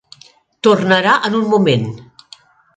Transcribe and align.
Tornarà 0.67 1.13
en 1.31 1.37
un 1.43 1.47
moment. 1.53 1.87